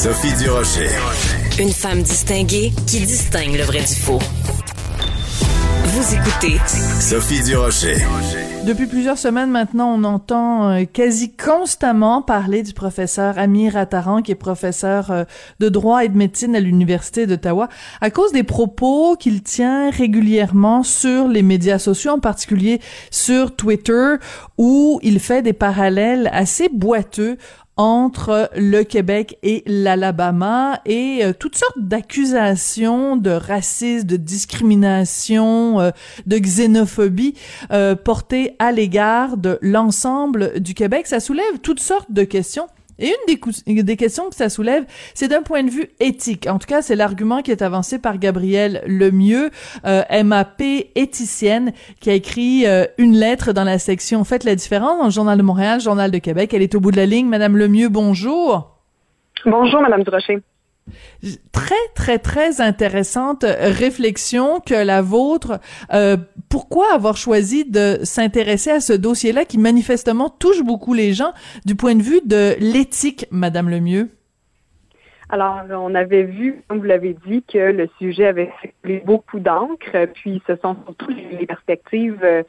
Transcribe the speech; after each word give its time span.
Sophie 0.00 0.32
Durocher. 0.40 0.90
Une 1.58 1.72
femme 1.72 2.02
distinguée 2.02 2.70
qui 2.86 3.00
distingue 3.00 3.56
le 3.56 3.64
vrai 3.64 3.80
du 3.80 3.96
faux. 3.96 4.20
Vous 5.86 6.14
écoutez 6.14 6.60
Sophie 7.00 7.42
Durocher. 7.42 7.96
Depuis 8.64 8.86
plusieurs 8.86 9.18
semaines 9.18 9.50
maintenant, 9.50 9.92
on 9.92 10.04
entend 10.04 10.70
euh, 10.70 10.84
quasi 10.84 11.32
constamment 11.34 12.22
parler 12.22 12.62
du 12.62 12.74
professeur 12.74 13.38
Amir 13.38 13.76
Attaran, 13.76 14.22
qui 14.22 14.30
est 14.30 14.36
professeur 14.36 15.10
euh, 15.10 15.24
de 15.58 15.68
droit 15.68 16.04
et 16.04 16.08
de 16.08 16.16
médecine 16.16 16.54
à 16.54 16.60
l'Université 16.60 17.26
d'Ottawa, 17.26 17.68
à 18.00 18.10
cause 18.10 18.30
des 18.30 18.44
propos 18.44 19.16
qu'il 19.16 19.42
tient 19.42 19.90
régulièrement 19.90 20.84
sur 20.84 21.26
les 21.26 21.42
médias 21.42 21.80
sociaux, 21.80 22.12
en 22.12 22.20
particulier 22.20 22.80
sur 23.10 23.56
Twitter, 23.56 24.14
où 24.58 25.00
il 25.02 25.18
fait 25.18 25.42
des 25.42 25.54
parallèles 25.54 26.30
assez 26.32 26.68
boiteux 26.68 27.36
entre 27.78 28.50
le 28.56 28.82
Québec 28.82 29.38
et 29.44 29.62
l'Alabama 29.64 30.80
et 30.84 31.20
euh, 31.22 31.32
toutes 31.32 31.56
sortes 31.56 31.78
d'accusations 31.78 33.16
de 33.16 33.30
racisme, 33.30 34.06
de 34.06 34.16
discrimination, 34.16 35.80
euh, 35.80 35.90
de 36.26 36.38
xénophobie 36.38 37.34
euh, 37.70 37.94
portées 37.94 38.56
à 38.58 38.72
l'égard 38.72 39.36
de 39.36 39.58
l'ensemble 39.62 40.60
du 40.60 40.74
Québec. 40.74 41.06
Ça 41.06 41.20
soulève 41.20 41.60
toutes 41.62 41.80
sortes 41.80 42.10
de 42.10 42.24
questions 42.24 42.66
et 42.98 43.08
une 43.08 43.34
des, 43.66 43.82
des, 43.82 43.96
questions 43.96 44.28
que 44.28 44.34
ça 44.34 44.48
soulève, 44.48 44.84
c'est 45.14 45.28
d'un 45.28 45.42
point 45.42 45.62
de 45.62 45.70
vue 45.70 45.88
éthique. 46.00 46.46
En 46.48 46.58
tout 46.58 46.66
cas, 46.66 46.82
c'est 46.82 46.96
l'argument 46.96 47.42
qui 47.42 47.50
est 47.50 47.62
avancé 47.62 47.98
par 47.98 48.18
Gabrielle 48.18 48.82
Lemieux, 48.86 49.50
euh, 49.86 50.02
MAP 50.24 50.62
éthicienne, 50.94 51.72
qui 52.00 52.10
a 52.10 52.14
écrit 52.14 52.66
euh, 52.66 52.86
une 52.98 53.14
lettre 53.14 53.52
dans 53.52 53.64
la 53.64 53.78
section 53.78 54.24
Faites 54.24 54.44
la 54.44 54.54
différence 54.54 54.98
dans 54.98 55.04
le 55.04 55.10
Journal 55.10 55.38
de 55.38 55.42
Montréal, 55.42 55.80
Journal 55.80 56.10
de 56.10 56.18
Québec. 56.18 56.52
Elle 56.54 56.62
est 56.62 56.74
au 56.74 56.80
bout 56.80 56.90
de 56.90 56.96
la 56.96 57.06
ligne. 57.06 57.28
Madame 57.28 57.56
Lemieux, 57.56 57.88
bonjour. 57.88 58.78
Bonjour, 59.44 59.80
Madame 59.80 60.02
Durocher. 60.02 60.40
Très, 61.52 61.74
très, 61.94 62.18
très 62.18 62.60
intéressante 62.60 63.44
réflexion 63.44 64.60
que 64.60 64.74
la 64.74 65.02
vôtre. 65.02 65.60
Euh, 65.92 66.16
pourquoi 66.48 66.94
avoir 66.94 67.16
choisi 67.16 67.64
de 67.64 67.98
s'intéresser 68.02 68.70
à 68.70 68.80
ce 68.80 68.92
dossier-là 68.92 69.44
qui 69.44 69.58
manifestement 69.58 70.30
touche 70.30 70.62
beaucoup 70.62 70.94
les 70.94 71.12
gens 71.12 71.32
du 71.64 71.74
point 71.74 71.94
de 71.94 72.02
vue 72.02 72.20
de 72.24 72.54
l'éthique, 72.60 73.26
Madame 73.30 73.68
Lemieux? 73.68 74.08
Alors, 75.30 75.60
on 75.70 75.94
avait 75.94 76.22
vu, 76.22 76.62
comme 76.66 76.78
vous 76.78 76.84
l'avez 76.84 77.14
dit, 77.26 77.42
que 77.42 77.58
le 77.58 77.86
sujet 77.98 78.28
avait 78.28 78.50
fait 78.62 79.02
beaucoup 79.04 79.40
d'encre, 79.40 80.06
puis 80.14 80.40
ce 80.46 80.56
sont 80.56 80.74
surtout 80.86 81.10
les 81.10 81.44
perspectives 81.44 82.20
euh, 82.22 82.42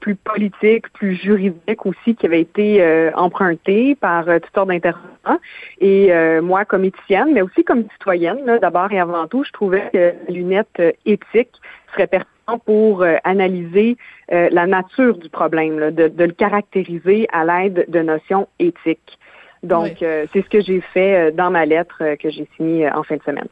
plus 0.00 0.14
politiques, 0.14 0.92
plus 0.92 1.14
juridiques 1.14 1.86
aussi 1.86 2.14
qui 2.14 2.26
avaient 2.26 2.42
été 2.42 2.82
euh, 2.82 3.10
empruntées 3.14 3.94
par 3.94 4.28
euh, 4.28 4.38
toutes 4.38 4.54
sortes 4.54 4.68
d'intervenants. 4.68 5.40
Et 5.80 6.12
moi, 6.42 6.66
comme 6.66 6.84
éthicienne, 6.84 7.32
mais 7.32 7.40
aussi 7.40 7.64
comme 7.64 7.84
citoyenne, 7.94 8.58
d'abord 8.60 8.92
et 8.92 9.00
avant 9.00 9.26
tout, 9.26 9.42
je 9.44 9.52
trouvais 9.52 9.88
que 9.90 9.96
la 9.96 10.12
lunette 10.28 10.82
éthique 11.06 11.52
serait 11.92 12.06
pertinente 12.06 12.33
pour 12.64 13.04
analyser 13.24 13.96
la 14.30 14.66
nature 14.66 15.18
du 15.18 15.28
problème, 15.28 15.90
de, 15.90 16.08
de 16.08 16.24
le 16.24 16.32
caractériser 16.32 17.26
à 17.32 17.44
l'aide 17.44 17.84
de 17.88 18.00
notions 18.00 18.48
éthiques. 18.58 19.18
Donc, 19.64 20.02
euh, 20.02 20.26
c'est 20.32 20.42
ce 20.42 20.48
que 20.48 20.60
j'ai 20.60 20.80
fait 20.92 21.16
euh, 21.16 21.30
dans 21.30 21.50
ma 21.50 21.64
lettre 21.64 21.96
euh, 22.02 22.16
que 22.16 22.30
j'ai 22.30 22.46
signée 22.56 22.90
en 22.90 23.02
fin 23.02 23.16
de 23.16 23.22
semaine. 23.22 23.48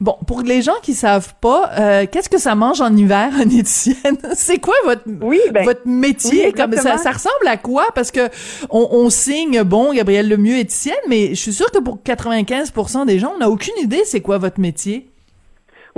Bon, 0.00 0.16
pour 0.28 0.42
les 0.42 0.62
gens 0.62 0.78
qui 0.80 0.94
savent 0.94 1.34
pas, 1.40 2.06
qu'est-ce 2.06 2.28
que 2.28 2.38
ça 2.38 2.54
mange 2.54 2.80
en 2.80 2.94
hiver, 2.94 3.32
en 3.36 3.50
éthicienne 3.50 4.16
C'est 4.34 4.58
quoi 4.58 4.76
votre 4.84 5.02
ben, 5.06 5.64
votre 5.64 5.88
métier? 5.88 6.52
Comme 6.52 6.74
ça, 6.74 6.98
ça 6.98 7.10
ressemble 7.10 7.48
à 7.48 7.56
quoi? 7.56 7.86
Parce 7.96 8.12
que 8.12 8.28
on, 8.70 9.10
signe, 9.10 9.64
bon, 9.64 9.92
Gabriel 9.92 10.28
Lemieux 10.28 10.58
éthicienne, 10.58 10.94
mais 11.08 11.30
je 11.30 11.40
suis 11.40 11.52
sûre 11.52 11.72
que 11.72 11.80
pour 11.80 11.98
95% 11.98 13.06
des 13.06 13.18
gens, 13.18 13.32
on 13.34 13.38
n'a 13.38 13.50
aucune 13.50 13.74
idée 13.82 14.02
c'est 14.04 14.20
quoi 14.20 14.38
votre 14.38 14.60
métier. 14.60 15.10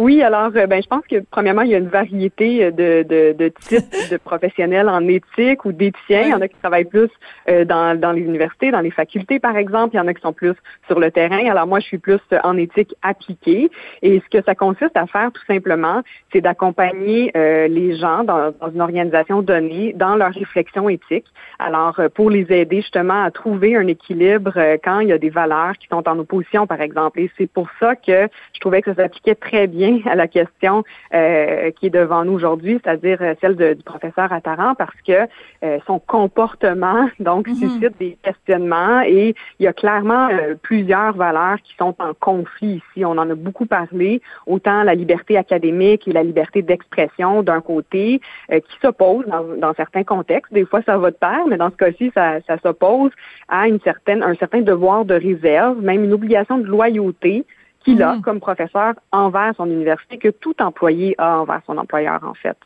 Oui, 0.00 0.22
alors, 0.22 0.50
euh, 0.56 0.66
ben, 0.66 0.82
je 0.82 0.88
pense 0.88 1.04
que 1.06 1.16
premièrement, 1.30 1.60
il 1.60 1.72
y 1.72 1.74
a 1.74 1.78
une 1.78 1.88
variété 1.88 2.64
euh, 2.64 2.70
de, 2.70 3.02
de, 3.06 3.34
de 3.36 3.48
types 3.48 3.84
de 4.10 4.16
professionnels 4.25 4.88
en 4.88 5.06
éthique 5.06 5.66
ou 5.66 5.72
d'éthiciens. 5.72 6.22
Il 6.22 6.28
y 6.30 6.32
en 6.32 6.41
a 6.41 6.48
qui 6.48 6.56
travaillent 6.56 6.86
plus 6.86 7.10
euh, 7.50 7.66
dans, 7.66 8.00
dans 8.00 8.12
les 8.12 8.22
universités, 8.22 8.70
dans 8.70 8.80
les 8.80 8.91
facultés, 8.91 9.38
par 9.38 9.58
exemple. 9.58 9.94
Il 9.94 9.98
y 9.98 10.00
en 10.00 10.06
a 10.06 10.14
qui 10.14 10.22
sont 10.22 10.32
plus 10.32 10.54
sur 10.86 10.98
le 10.98 11.10
terrain. 11.10 11.47
Alors, 11.50 11.66
moi, 11.66 11.80
je 11.80 11.84
suis 11.84 11.98
plus 11.98 12.19
en 12.42 12.56
éthique 12.56 12.94
appliquée. 13.02 13.70
Et 14.00 14.22
ce 14.25 14.38
que 14.38 14.42
ça 14.42 14.54
consiste 14.54 14.97
à 14.97 15.06
faire, 15.06 15.32
tout 15.32 15.44
simplement, 15.47 16.00
c'est 16.32 16.41
d'accompagner 16.41 17.30
les 17.34 17.98
gens 17.98 18.25
dans, 18.25 18.54
dans, 18.58 18.70
une 18.70 18.80
organisation 18.80 19.42
donnée 19.42 19.92
dans 19.92 20.16
leur 20.16 20.32
réflexion 20.32 20.88
éthique. 20.88 21.26
Alors, 21.58 22.00
pour 22.14 22.30
les 22.30 22.46
aider 22.48 22.80
justement 22.80 23.22
à 23.22 23.30
trouver 23.30 23.76
un 23.76 23.86
équilibre 23.86 24.52
quand 24.82 25.00
il 25.00 25.08
y 25.08 25.12
a 25.12 25.19
des 25.19 25.28
valeurs 25.28 25.75
qui 25.78 25.88
sont 25.88 26.08
en 26.08 26.19
opposition, 26.19 26.66
par 26.66 26.80
exemple. 26.80 27.20
Et 27.20 27.30
c'est 27.36 27.50
pour 27.50 27.69
ça 27.78 27.96
que 27.96 28.28
je 28.54 28.60
trouvais 28.60 28.80
que 28.80 28.94
ça 28.94 29.02
s'appliquait 29.02 29.34
très 29.34 29.66
bien 29.66 29.89
à 30.06 30.14
la 30.14 30.28
question 30.28 30.84
euh, 31.14 31.70
qui 31.72 31.86
est 31.86 31.90
devant 31.90 32.24
nous 32.24 32.32
aujourd'hui, 32.32 32.80
c'est-à-dire 32.82 33.18
euh, 33.20 33.34
celle 33.40 33.56
du 33.56 33.82
professeur 33.82 34.32
Attaran, 34.32 34.74
parce 34.74 34.94
que 35.06 35.26
euh, 35.64 35.78
son 35.86 35.98
comportement 35.98 37.08
donc 37.20 37.48
mhm. 37.48 37.54
suscite 37.54 37.98
des 37.98 38.16
questionnements 38.22 39.02
et 39.02 39.34
il 39.58 39.64
y 39.64 39.66
a 39.66 39.72
clairement 39.72 40.28
plusieurs 40.62 41.14
valeurs 41.14 41.58
qui 41.62 41.74
sont 41.76 41.94
en 41.98 42.14
conflit 42.18 42.80
ici. 42.82 43.04
On 43.04 43.12
en 43.12 43.30
a 43.30 43.34
beaucoup 43.34 43.66
parlé, 43.66 44.20
autant 44.46 44.82
la 44.82 44.94
liberté 44.94 45.36
académique 45.36 46.06
et 46.08 46.12
la 46.12 46.22
liberté 46.22 46.62
d'expression 46.62 47.42
d'un 47.42 47.60
côté, 47.60 48.20
qui 48.50 48.78
s'opposent 48.82 49.26
dans, 49.26 49.74
certains 49.74 50.04
contextes. 50.04 50.52
Des 50.52 50.64
fois, 50.64 50.82
ça 50.82 50.98
va 50.98 51.10
de 51.10 51.16
pair, 51.16 51.46
mais 51.48 51.56
dans 51.56 51.70
ce 51.70 51.76
cas-ci, 51.76 52.10
ça, 52.14 52.40
ça 52.46 52.58
s'oppose 52.58 53.10
à 53.48 53.68
une 53.68 53.80
certaine, 53.80 54.22
un 54.22 54.34
certain 54.34 54.60
devoir 54.60 55.04
de 55.04 55.14
réserve, 55.14 55.80
même 55.80 56.04
une 56.04 56.12
obligation 56.12 56.58
de 56.58 56.66
loyauté 56.66 57.44
qu'il 57.84 58.02
a 58.02 58.16
mm. 58.16 58.22
comme 58.22 58.41
professeur 58.41 58.94
envers 59.12 59.54
son 59.56 59.66
université 59.66 60.18
que 60.18 60.28
tout 60.28 60.54
employé 60.60 61.14
a 61.18 61.41
envers 61.41 61.60
son 61.66 61.78
employeur, 61.78 62.20
en 62.24 62.34
fait. 62.34 62.56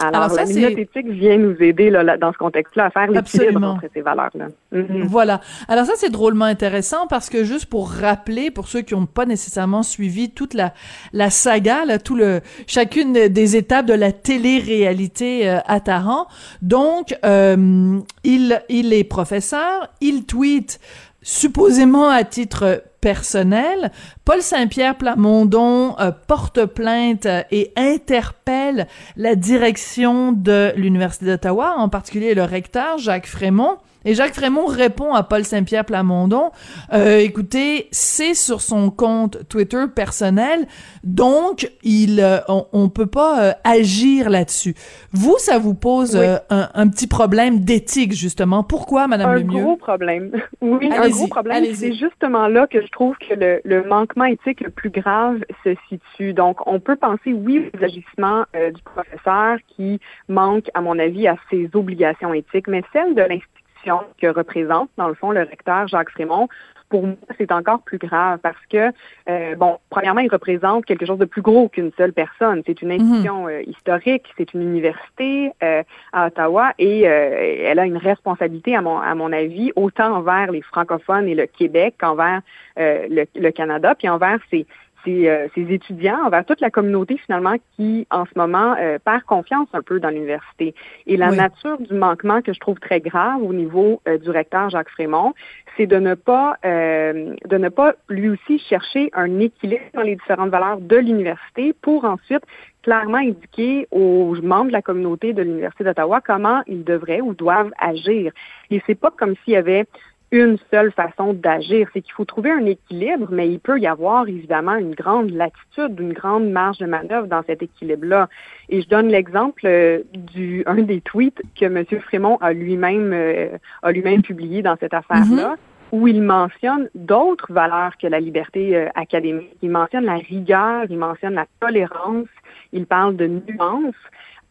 Alors, 0.00 0.32
la 0.32 0.44
minute 0.44 0.78
éthique 0.78 1.08
vient 1.08 1.36
nous 1.36 1.56
aider 1.60 1.90
là, 1.90 2.16
dans 2.16 2.32
ce 2.32 2.38
contexte-là 2.38 2.86
à 2.86 2.90
faire 2.90 3.10
l'équilibre 3.10 3.64
entre 3.64 3.84
ces 3.92 4.00
valeurs-là. 4.00 4.46
Mm-hmm. 4.72 5.06
Voilà. 5.06 5.40
Alors 5.66 5.86
ça, 5.86 5.94
c'est 5.96 6.10
drôlement 6.10 6.44
intéressant 6.44 7.06
parce 7.08 7.28
que 7.28 7.44
juste 7.44 7.66
pour 7.66 7.90
rappeler, 7.90 8.50
pour 8.50 8.68
ceux 8.68 8.82
qui 8.82 8.94
n'ont 8.94 9.06
pas 9.06 9.26
nécessairement 9.26 9.82
suivi 9.82 10.30
toute 10.30 10.54
la, 10.54 10.72
la 11.12 11.30
saga, 11.30 11.84
là, 11.84 11.98
tout 11.98 12.14
le, 12.14 12.40
chacune 12.66 13.12
des 13.28 13.56
étapes 13.56 13.86
de 13.86 13.94
la 13.94 14.12
télé-réalité 14.12 15.48
euh, 15.48 15.58
à 15.66 15.80
Taran, 15.80 16.28
donc, 16.62 17.16
euh, 17.24 17.98
il, 18.24 18.62
il 18.68 18.92
est 18.92 19.04
professeur, 19.04 19.88
il 20.00 20.26
tweet 20.26 20.78
supposément 21.22 22.08
à 22.08 22.24
titre 22.24 22.84
personnel. 23.00 23.90
Paul 24.24 24.42
Saint-Pierre 24.42 24.96
Plamondon 24.96 25.96
euh, 25.98 26.10
porte 26.26 26.64
plainte 26.66 27.26
et 27.50 27.72
interpelle 27.76 28.86
la 29.16 29.34
direction 29.34 30.32
de 30.32 30.72
l'Université 30.76 31.26
d'Ottawa, 31.26 31.74
en 31.76 31.88
particulier 31.88 32.34
le 32.34 32.44
recteur 32.44 32.98
Jacques 32.98 33.26
Frémont, 33.26 33.78
et 34.04 34.14
Jacques 34.14 34.34
Frémont 34.34 34.66
répond 34.66 35.12
à 35.12 35.22
Paul 35.22 35.44
Saint-Pierre 35.44 35.84
Plamondon, 35.84 36.50
euh, 36.92 37.18
écoutez, 37.18 37.88
c'est 37.90 38.34
sur 38.34 38.60
son 38.60 38.90
compte 38.90 39.46
Twitter 39.48 39.84
personnel, 39.92 40.66
donc 41.02 41.70
il, 41.82 42.20
euh, 42.20 42.38
on, 42.72 42.88
peut 42.88 43.06
pas 43.06 43.42
euh, 43.42 43.52
agir 43.64 44.30
là-dessus. 44.30 44.74
Vous, 45.12 45.36
ça 45.38 45.58
vous 45.58 45.74
pose 45.74 46.16
euh, 46.16 46.36
un, 46.48 46.88
petit 46.88 47.06
problème 47.06 47.60
d'éthique 47.60 48.12
justement. 48.12 48.62
Pourquoi, 48.62 49.08
Madame 49.08 49.34
Lemieux? 49.34 49.58
Un 49.58 49.62
gros 49.62 49.76
problème. 49.76 50.30
Oui, 50.60 50.90
un 50.92 51.08
gros 51.08 51.28
problème. 51.28 51.64
C'est 51.74 51.94
justement 51.94 52.48
là 52.48 52.66
que 52.66 52.80
je 52.88 52.92
trouve 52.92 53.16
que 53.18 53.34
le, 53.34 53.84
manquement 53.84 54.24
éthique 54.24 54.62
le 54.62 54.70
plus 54.70 54.88
grave 54.88 55.44
se 55.62 55.74
situe. 55.88 56.32
Donc, 56.32 56.66
on 56.66 56.80
peut 56.80 56.96
penser 56.96 57.34
oui 57.34 57.70
aux 57.74 57.84
agissements 57.84 58.44
du 58.54 58.82
professeur 58.82 59.58
qui 59.68 60.00
manque, 60.28 60.70
à 60.72 60.80
mon 60.80 60.98
avis, 60.98 61.28
à 61.28 61.36
ses 61.50 61.68
obligations 61.74 62.32
éthiques, 62.32 62.66
mais 62.66 62.82
celle 62.94 63.14
de 63.14 63.22
l'institution 63.22 64.00
que 64.20 64.26
représente, 64.26 64.88
dans 64.96 65.08
le 65.08 65.14
fond, 65.14 65.30
le 65.30 65.40
recteur 65.40 65.86
Jacques 65.86 66.10
Frémont, 66.10 66.48
pour 66.88 67.02
moi, 67.06 67.16
c'est 67.36 67.52
encore 67.52 67.82
plus 67.82 67.98
grave 67.98 68.38
parce 68.42 68.64
que, 68.70 68.92
euh, 69.28 69.54
bon, 69.56 69.78
premièrement, 69.90 70.20
il 70.20 70.30
représente 70.30 70.86
quelque 70.86 71.06
chose 71.06 71.18
de 71.18 71.24
plus 71.24 71.42
gros 71.42 71.68
qu'une 71.68 71.92
seule 71.96 72.12
personne. 72.12 72.62
C'est 72.66 72.82
une 72.82 72.92
institution 72.92 73.42
mhm. 73.42 73.48
euh, 73.48 73.62
historique, 73.62 74.24
c'est 74.36 74.54
une 74.54 74.62
université 74.62 75.52
euh, 75.62 75.82
à 76.12 76.26
Ottawa 76.26 76.72
et 76.78 77.02
elle 77.02 77.78
a 77.78 77.86
une 77.86 77.96
responsabilité, 77.96 78.74
à 78.74 78.82
mon, 78.82 78.98
à 78.98 79.14
mon 79.14 79.32
avis, 79.32 79.72
autant 79.76 80.14
envers 80.14 80.50
les 80.50 80.62
francophones 80.62 81.28
et 81.28 81.34
le 81.34 81.46
Québec 81.46 81.94
qu'envers 81.98 82.40
le, 82.76 83.24
le, 83.34 83.50
Canada, 83.50 83.94
puis 83.94 84.08
envers 84.08 84.38
ses, 84.50 84.66
euh, 85.06 85.48
ces, 85.54 85.72
étudiants, 85.72 86.18
envers 86.24 86.44
toute 86.44 86.60
la 86.60 86.70
communauté 86.70 87.16
finalement 87.18 87.54
qui, 87.76 88.06
en 88.10 88.24
ce 88.26 88.30
moment, 88.36 88.74
euh, 88.78 88.98
perd 89.02 89.22
confiance 89.22 89.68
un 89.72 89.82
peu 89.82 90.00
dans 90.00 90.10
l'université. 90.10 90.74
Et 91.06 91.16
la 91.16 91.30
nature 91.30 91.78
du 91.78 91.94
manquement 91.94 92.42
que 92.42 92.52
je 92.52 92.60
trouve 92.60 92.78
très 92.78 93.00
grave 93.00 93.42
au 93.42 93.52
niveau 93.52 94.00
euh, 94.08 94.18
du 94.18 94.30
recteur 94.30 94.70
Jacques 94.70 94.90
Frémont, 94.90 95.34
c'est 95.76 95.86
de 95.86 95.96
ne 95.96 96.14
pas 96.14 96.56
de 96.64 97.56
ne 97.56 97.68
pas 97.68 97.94
lui 98.08 98.30
aussi 98.30 98.58
chercher 98.58 99.10
un 99.12 99.38
équilibre 99.38 99.82
dans 99.94 100.02
les 100.02 100.16
différentes 100.16 100.50
valeurs 100.50 100.80
de 100.80 100.96
l'université 100.96 101.72
pour 101.72 102.04
ensuite 102.04 102.42
clairement 102.82 103.18
indiquer 103.18 103.86
aux 103.90 104.34
membres 104.42 104.68
de 104.68 104.72
la 104.72 104.82
communauté 104.82 105.32
de 105.32 105.42
l'Université 105.42 105.84
d'Ottawa 105.84 106.20
comment 106.20 106.62
ils 106.66 106.84
devraient 106.84 107.20
ou 107.20 107.34
doivent 107.34 107.70
agir. 107.78 108.32
Et 108.70 108.82
c'est 108.86 108.98
pas 108.98 109.12
comme 109.16 109.34
s'il 109.44 109.54
y 109.54 109.56
avait 109.56 109.86
une 110.30 110.58
seule 110.70 110.92
façon 110.92 111.32
d'agir. 111.32 111.88
C'est 111.92 112.02
qu'il 112.02 112.12
faut 112.12 112.24
trouver 112.24 112.50
un 112.50 112.66
équilibre, 112.66 113.28
mais 113.30 113.48
il 113.48 113.60
peut 113.60 113.78
y 113.78 113.86
avoir 113.86 114.28
évidemment 114.28 114.76
une 114.76 114.94
grande 114.94 115.30
latitude, 115.30 115.98
une 115.98 116.12
grande 116.12 116.50
marge 116.50 116.78
de 116.78 116.86
manœuvre 116.86 117.26
dans 117.26 117.42
cet 117.46 117.62
équilibre-là. 117.62 118.28
Et 118.68 118.82
je 118.82 118.88
donne 118.88 119.08
l'exemple 119.08 119.66
euh, 119.66 120.02
du 120.12 120.62
un 120.66 120.82
des 120.82 121.00
tweets 121.00 121.40
que 121.58 121.64
M. 121.64 121.84
Frémont 122.02 122.36
a 122.40 122.52
lui-même 122.52 123.12
euh, 123.12 123.48
a 123.82 123.92
lui-même 123.92 124.22
publié 124.22 124.62
dans 124.62 124.76
cette 124.76 124.94
affaire-là. 124.94 125.54
Mm-hmm. 125.54 125.92
où 125.92 126.06
il 126.06 126.20
mentionne 126.20 126.90
d'autres 126.94 127.50
valeurs 127.50 127.96
que 127.96 128.06
la 128.06 128.20
liberté 128.20 128.76
euh, 128.76 128.88
académique. 128.94 129.56
Il 129.62 129.70
mentionne 129.70 130.04
la 130.04 130.16
rigueur, 130.16 130.84
il 130.90 130.98
mentionne 130.98 131.34
la 131.34 131.46
tolérance, 131.60 132.28
il 132.72 132.84
parle 132.84 133.16
de 133.16 133.26
nuances. 133.26 133.94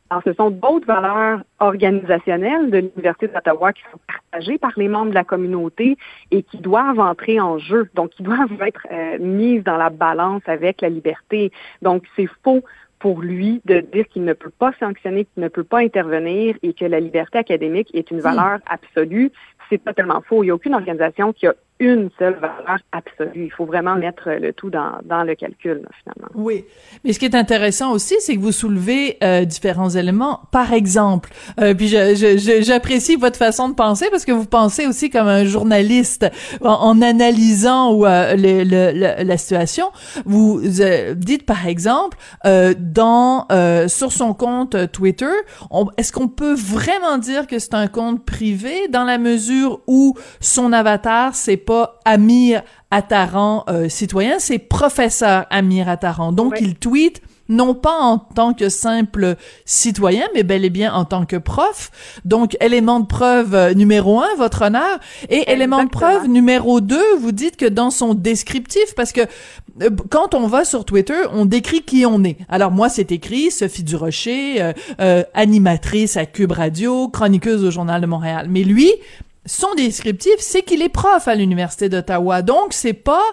Alors, 0.09 0.23
ce 0.23 0.33
sont 0.33 0.51
d'autres 0.51 0.87
valeurs 0.87 1.41
organisationnelles 1.59 2.69
de 2.71 2.77
l'Université 2.77 3.27
d'Ottawa 3.27 3.73
qui 3.73 3.81
sont 3.91 3.99
partagées 4.07 4.57
par 4.57 4.71
les 4.77 4.87
membres 4.87 5.09
de 5.09 5.15
la 5.15 5.25
communauté 5.25 5.97
et 6.31 6.43
qui 6.43 6.57
doivent 6.57 6.99
entrer 6.99 7.41
en 7.41 7.57
jeu, 7.57 7.89
donc 7.93 8.11
qui 8.11 8.23
doivent 8.23 8.61
être 8.61 8.87
euh, 8.91 9.17
mises 9.19 9.63
dans 9.63 9.77
la 9.77 9.89
balance 9.89 10.43
avec 10.45 10.81
la 10.81 10.89
liberté. 10.89 11.51
Donc, 11.81 12.03
c'est 12.15 12.29
faux 12.43 12.63
pour 12.99 13.21
lui 13.21 13.61
de 13.65 13.79
dire 13.79 14.07
qu'il 14.07 14.23
ne 14.23 14.33
peut 14.33 14.51
pas 14.57 14.71
sanctionner, 14.79 15.25
qu'il 15.25 15.43
ne 15.43 15.49
peut 15.49 15.63
pas 15.63 15.79
intervenir 15.79 16.55
et 16.63 16.73
que 16.73 16.85
la 16.85 16.99
liberté 16.99 17.37
académique 17.37 17.89
est 17.93 18.09
une 18.09 18.21
valeur 18.21 18.59
absolue. 18.65 19.31
C'est 19.69 19.83
totalement 19.83 20.21
faux. 20.21 20.43
Il 20.43 20.47
n'y 20.47 20.51
a 20.51 20.55
aucune 20.55 20.73
organisation 20.73 21.33
qui 21.33 21.45
a 21.47 21.53
une 21.79 22.09
seule 22.17 22.35
valeur 22.35 22.79
absolue. 22.91 23.45
Il 23.45 23.51
faut 23.51 23.65
vraiment 23.65 23.95
mettre 23.95 24.29
le 24.29 24.53
tout 24.53 24.69
dans, 24.69 24.93
dans 25.05 25.23
le 25.23 25.35
calcul, 25.35 25.87
finalement. 26.03 26.29
Oui. 26.35 26.65
Mais 27.03 27.13
ce 27.13 27.19
qui 27.19 27.25
est 27.25 27.35
intéressant 27.35 27.91
aussi, 27.91 28.15
c'est 28.19 28.35
que 28.35 28.41
vous 28.41 28.51
soulevez 28.51 29.17
euh, 29.23 29.45
différents 29.45 29.89
éléments. 29.89 30.41
Par 30.51 30.73
exemple, 30.73 31.29
euh, 31.59 31.73
puis 31.73 31.87
j'apprécie 31.87 33.15
votre 33.15 33.37
façon 33.37 33.69
de 33.69 33.75
penser 33.75 34.07
parce 34.11 34.25
que 34.25 34.31
vous 34.31 34.45
pensez 34.45 34.87
aussi 34.87 35.09
comme 35.09 35.27
un 35.27 35.45
journaliste 35.45 36.25
en, 36.61 37.01
analysant 37.01 37.97
euh, 38.05 38.35
la 38.35 39.37
situation. 39.37 39.91
Vous 40.25 40.61
euh, 40.81 41.13
dites, 41.13 41.45
par 41.45 41.67
exemple, 41.67 42.17
euh, 42.45 42.73
dans 42.77 43.47
sur 43.87 44.11
son 44.11 44.33
compte 44.33 44.91
Twitter, 44.91 45.25
est-ce 45.97 46.11
qu'on 46.11 46.27
peut 46.27 46.53
vraiment 46.53 47.17
dire 47.17 47.47
que 47.47 47.59
c'est 47.59 47.73
un 47.73 47.87
compte 47.87 48.25
privé 48.25 48.87
dans 48.89 49.03
la 49.03 49.17
mesure 49.17 49.81
où 49.87 50.15
son 50.39 50.73
avatar, 50.73 51.35
c'est 51.35 51.57
pas 51.67 51.99
Amir 52.05 52.63
Attaran 52.89 53.65
euh, 53.69 53.89
citoyen, 53.89 54.39
c'est 54.39 54.57
professeur 54.57 55.45
Amir 55.49 55.89
Attaran. 55.89 56.31
Donc 56.31 56.55
il 56.61 56.75
tweet 56.75 57.21
non 57.49 57.73
pas 57.73 57.97
en 57.99 58.17
tant 58.17 58.53
que 58.53 58.69
simple 58.69 59.35
citoyen, 59.65 60.25
mais 60.33 60.43
bel 60.43 60.65
et 60.65 60.69
bien 60.69 60.93
en 60.93 61.05
tant 61.05 61.25
que 61.25 61.35
prof. 61.35 61.91
Donc, 62.25 62.57
élément 62.61 62.99
de 62.99 63.05
preuve 63.05 63.55
euh, 63.55 63.73
numéro 63.73 64.19
un, 64.19 64.35
votre 64.37 64.63
honneur. 64.63 64.99
Et 65.29 65.49
élément 65.51 65.83
de 65.83 65.89
preuve 65.89 66.27
numéro 66.27 66.81
deux, 66.81 67.15
vous 67.19 67.31
dites 67.31 67.57
que 67.57 67.65
dans 67.65 67.91
son 67.91 68.13
descriptif, 68.13 68.95
parce 68.95 69.11
que 69.11 69.21
euh, 69.81 69.89
quand 70.09 70.33
on 70.33 70.47
va 70.47 70.65
sur 70.65 70.85
Twitter, 70.85 71.21
on 71.31 71.45
décrit 71.45 71.83
qui 71.83 72.05
on 72.05 72.23
est. 72.23 72.37
Alors 72.49 72.71
moi, 72.71 72.89
c'est 72.89 73.11
écrit 73.11 73.51
Sophie 73.51 73.83
Durocher, 73.83 74.73
euh, 74.99 75.23
animatrice 75.33 76.17
à 76.17 76.25
Cube 76.25 76.51
Radio, 76.51 77.07
chroniqueuse 77.07 77.63
au 77.63 77.71
Journal 77.71 78.01
de 78.01 78.07
Montréal. 78.07 78.47
Mais 78.49 78.63
lui, 78.63 78.91
son 79.47 79.73
descriptif, 79.75 80.35
c'est 80.37 80.61
qu'il 80.61 80.81
est 80.81 80.93
prof 80.93 81.27
à 81.27 81.35
l'université 81.35 81.89
d'Ottawa. 81.89 82.41
Donc, 82.41 82.73
c'est 82.73 82.93
pas, 82.93 83.23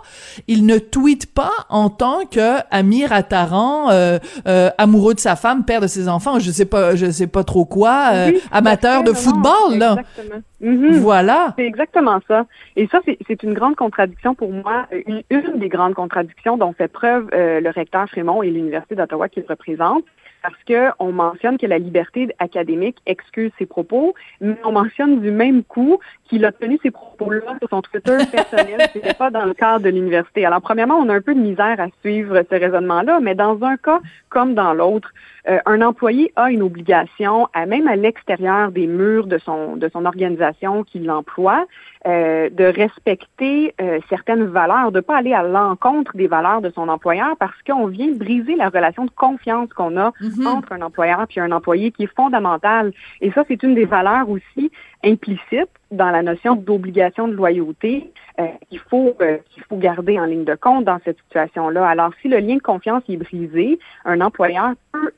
il 0.48 0.64
ne 0.64 0.78
tweet 0.78 1.32
pas 1.34 1.52
en 1.68 1.90
tant 1.90 2.24
que 2.24 2.60
Amir 2.70 3.12
Attaran, 3.12 3.90
euh, 3.90 4.18
euh, 4.46 4.70
amoureux 4.78 5.14
de 5.14 5.20
sa 5.20 5.36
femme, 5.36 5.64
père 5.64 5.80
de 5.80 5.86
ses 5.86 6.08
enfants, 6.08 6.38
je 6.38 6.50
sais 6.50 6.64
pas, 6.64 6.94
je 6.94 7.10
sais 7.10 7.26
pas 7.26 7.44
trop 7.44 7.64
quoi, 7.64 8.10
euh, 8.12 8.32
amateur 8.52 9.02
de 9.02 9.12
football, 9.12 9.76
là. 9.76 9.96
Exactement. 9.98 10.42
Mhm. 10.60 10.92
Voilà. 10.98 11.52
C'est 11.58 11.66
exactement 11.66 12.20
ça. 12.26 12.46
Et 12.76 12.86
ça, 12.86 13.00
c'est 13.26 13.42
une 13.42 13.52
grande 13.52 13.76
contradiction 13.76 14.34
pour 14.34 14.50
moi, 14.50 14.86
une, 15.06 15.22
une, 15.28 15.58
des 15.58 15.68
grandes 15.68 15.94
contradictions 15.94 16.56
dont 16.56 16.72
fait 16.72 16.88
preuve 16.88 17.28
le 17.32 17.70
recteur 17.70 18.08
Frémont 18.08 18.42
et 18.42 18.50
l'université 18.50 18.94
d'Ottawa 18.94 19.28
qu'il 19.28 19.44
représente 19.46 20.04
parce 20.44 20.62
qu'on 20.98 21.10
mentionne 21.10 21.56
que 21.56 21.64
la 21.66 21.78
liberté 21.78 22.28
académique 22.38 22.98
excuse 23.06 23.50
ses 23.58 23.64
propos, 23.64 24.14
mais 24.42 24.56
on 24.62 24.72
mentionne 24.72 25.22
du 25.22 25.30
même 25.30 25.64
coup 25.64 25.98
qu'il 26.28 26.44
a 26.44 26.52
tenu 26.52 26.78
ces 26.82 26.90
propos-là 26.90 27.56
sur 27.58 27.70
son 27.70 27.80
Twitter 27.80 28.18
personnel, 28.30 28.90
c'était 28.92 29.14
pas 29.14 29.30
dans 29.30 29.46
le 29.46 29.54
cadre 29.54 29.86
de 29.86 29.88
l'université. 29.88 30.44
Alors, 30.44 30.60
premièrement, 30.60 30.96
on 30.96 31.08
a 31.08 31.14
un 31.14 31.22
peu 31.22 31.34
de 31.34 31.40
misère 31.40 31.80
à 31.80 31.86
suivre 32.02 32.42
ce 32.50 32.54
raisonnement-là, 32.54 33.20
mais 33.20 33.34
dans 33.34 33.62
un 33.62 33.78
cas 33.78 34.00
comme 34.28 34.54
dans 34.54 34.74
l'autre, 34.74 35.14
euh, 35.48 35.58
un 35.66 35.82
employé 35.82 36.32
a 36.36 36.50
une 36.50 36.62
obligation, 36.62 37.48
à, 37.52 37.66
même 37.66 37.86
à 37.86 37.96
l'extérieur 37.96 38.72
des 38.72 38.86
murs 38.86 39.26
de 39.26 39.38
son, 39.38 39.76
de 39.76 39.88
son 39.88 40.06
organisation 40.06 40.84
qui 40.84 41.00
l'emploie, 41.00 41.66
euh, 42.06 42.50
de 42.50 42.64
respecter 42.64 43.74
euh, 43.80 43.98
certaines 44.08 44.44
valeurs, 44.44 44.92
de 44.92 45.00
pas 45.00 45.16
aller 45.16 45.32
à 45.32 45.42
l'encontre 45.42 46.16
des 46.16 46.26
valeurs 46.26 46.60
de 46.60 46.70
son 46.70 46.88
employeur 46.88 47.36
parce 47.38 47.60
qu'on 47.66 47.86
vient 47.86 48.12
briser 48.12 48.56
la 48.56 48.68
relation 48.68 49.04
de 49.04 49.10
confiance 49.10 49.72
qu'on 49.72 49.96
a 49.98 50.12
mhm. 50.20 50.46
entre 50.46 50.72
un 50.72 50.82
employeur 50.82 51.26
et 51.34 51.40
un 51.40 51.52
employé 51.52 51.92
qui 51.92 52.04
est 52.04 52.14
fondamentale. 52.14 52.92
Et 53.20 53.30
ça, 53.32 53.44
c'est 53.48 53.62
une 53.62 53.74
des 53.74 53.86
valeurs 53.86 54.28
aussi 54.28 54.70
implicites 55.02 55.70
dans 55.90 56.10
la 56.10 56.22
notion 56.22 56.56
d'obligation 56.56 57.28
de 57.28 57.34
loyauté 57.34 58.12
euh, 58.38 58.46
qu'il 58.68 58.80
faut 58.80 59.16
qu'il 59.50 59.62
faut 59.62 59.76
garder 59.76 60.18
en 60.18 60.24
ligne 60.24 60.44
de 60.44 60.56
compte 60.56 60.84
dans 60.84 60.98
cette 61.04 61.18
situation-là. 61.26 61.86
Alors, 61.86 62.10
si 62.20 62.28
le 62.28 62.38
lien 62.38 62.56
de 62.56 62.62
confiance 62.62 63.02
est 63.08 63.16
brisé, 63.16 63.78
un 64.04 64.20
employeur 64.20 64.72
peut 64.92 65.12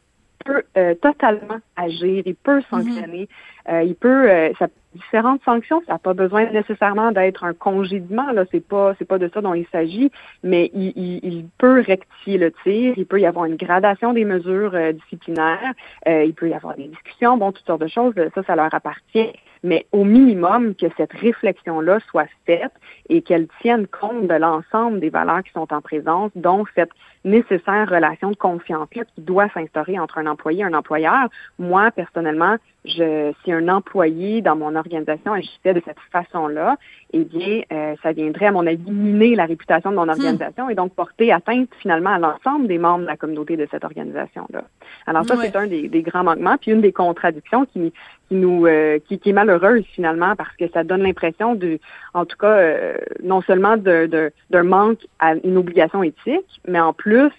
peut 0.47 0.63
euh, 0.77 0.95
totalement 0.95 1.59
agir, 1.77 2.23
il 2.25 2.35
peut 2.35 2.63
sanctionner, 2.71 3.29
euh, 3.69 3.83
il 3.83 3.95
peut, 3.95 4.31
euh, 4.31 4.53
ça, 4.59 4.69
différentes 4.95 5.43
sanctions, 5.45 5.83
ça 5.87 5.95
n'a 5.95 5.99
pas 5.99 6.15
besoin 6.15 6.51
nécessairement 6.51 7.13
d'être 7.13 7.45
un 7.45 7.53
congédiement, 7.53 8.31
là, 8.33 8.45
c'est 8.51 8.67
pas, 8.67 8.95
c'est 8.99 9.05
pas 9.05 9.19
de 9.19 9.29
ça 9.33 9.41
dont 9.41 9.55
il 9.55 9.67
s'agit, 9.73 10.11
mais 10.43 10.71
il, 10.73 10.93
il, 10.97 11.21
il, 11.23 11.45
peut 11.59 11.81
rectifier 11.81 12.39
le 12.39 12.53
tir, 12.63 12.95
il 12.97 13.07
peut 13.07 13.21
y 13.21 13.27
avoir 13.27 13.45
une 13.45 13.57
gradation 13.57 14.13
des 14.13 14.25
mesures 14.25 14.75
disciplinaires, 14.95 15.73
il 16.07 16.33
peut 16.35 16.49
y 16.49 16.55
avoir 16.55 16.77
des 16.77 16.89
discussions, 16.89 17.37
bon, 17.37 17.53
toutes 17.53 17.67
sortes 17.67 17.83
de 17.83 17.89
choses, 17.89 18.15
ça, 18.35 18.43
ça 18.43 18.57
leur 18.57 18.73
appartient 18.73 19.33
mais 19.63 19.87
au 19.93 20.05
minimum 20.05 20.75
que 20.75 20.87
cette 20.97 21.13
réflexion-là 21.13 21.99
soit 22.11 22.29
faite 22.47 22.73
et 23.09 23.23
qu'elle 23.23 23.49
tienne 23.61 23.87
compte 23.87 24.27
de 24.27 24.35
l'ensemble 24.35 25.01
des 25.01 25.11
valeurs 25.11 25.43
qui 25.43 25.53
sont 25.53 25.73
en 25.73 25.81
présence, 25.81 26.31
dont 26.35 26.65
cette 26.75 26.91
nécessaire 27.25 27.89
relation 27.89 28.31
de 28.31 28.37
confiance-là 28.37 29.05
qui 29.05 29.21
doit 29.21 29.49
s'instaurer 29.51 29.99
entre 29.99 30.19
un 30.19 30.27
employé 30.27 30.61
et 30.61 30.65
un 30.65 30.75
employeur. 30.75 31.29
Moi, 31.59 31.91
personnellement, 31.91 32.57
je, 32.87 33.33
si 33.45 33.53
un 33.53 33.69
employé 33.69 34.43
dans 34.43 34.57
mon 34.57 34.75
organisation 34.77 35.33
agissait 35.33 35.75
de 35.75 35.83
cette 35.85 35.99
façon-là, 36.13 36.77
eh 37.13 37.25
bien, 37.25 37.63
euh, 37.73 37.95
ça 38.03 38.13
viendrait, 38.13 38.47
à 38.47 38.53
mon 38.53 38.67
avis, 38.67 38.91
miner 38.91 39.35
la 39.35 39.47
réputation 39.47 39.91
de 39.91 39.97
mon 39.97 40.07
hmm. 40.07 40.11
organisation 40.11 40.71
et 40.71 40.75
donc 40.75 40.95
porter 40.95 41.33
atteinte 41.33 41.69
finalement 41.81 42.11
à 42.11 42.19
l'ensemble 42.19 42.69
des 42.69 42.79
membres 42.79 43.03
de 43.03 43.07
la 43.07 43.17
communauté 43.17 43.57
de 43.57 43.67
cette 43.71 43.85
organisation-là. 43.85 44.65
Alors 45.07 45.25
ça, 45.25 45.37
c'est 45.37 45.57
un 45.57 45.67
des, 45.67 45.89
des, 45.89 46.03
grands 46.03 46.25
manquements, 46.25 46.57
puis 46.61 46.73
une 46.73 46.81
des 46.81 46.93
contradictions 46.93 47.67
qui, 47.67 47.93
qui 48.29 48.35
nous, 48.35 48.67
euh, 48.67 48.99
qui, 49.07 49.19
qui, 49.19 49.31
est 49.31 49.33
malheureuse 49.33 49.85
finalement 49.95 50.35
parce 50.37 50.55
que 50.57 50.69
ça 50.69 50.85
donne 50.85 51.03
l'impression 51.03 51.55
de, 51.55 51.79
en 52.15 52.25
tout 52.25 52.37
cas, 52.37 52.57
euh, 52.59 52.97
non 53.23 53.41
seulement 53.43 53.77
d'un 53.77 54.63
manque 54.63 55.07
à 55.19 55.35
une 55.35 55.57
obligation 55.57 56.03
éthique, 56.03 56.61
mais 56.67 56.81
en 56.81 56.93
plus 56.93 57.33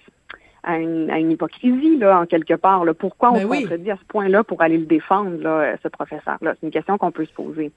à 0.62 0.78
une, 0.78 1.10
à 1.10 1.18
une 1.18 1.30
hypocrisie, 1.30 1.96
là, 1.98 2.20
en 2.20 2.26
quelque 2.26 2.54
part. 2.54 2.84
Là. 2.84 2.94
Pourquoi 2.94 3.30
on 3.30 3.34
ben 3.34 3.42
se 3.42 3.62
contredit 3.62 3.90
à 3.90 3.96
ce 3.96 4.04
point-là 4.08 4.44
pour 4.44 4.62
aller 4.62 4.78
le 4.78 4.86
défendre, 4.86 5.36
là, 5.40 5.76
ce 5.82 5.88
professeur-là? 5.88 6.54
C'est 6.60 6.66
une 6.66 6.72
question 6.72 6.98
qu'on 6.98 7.12
peut 7.12 7.26
se 7.26 7.32
poser. 7.32 7.70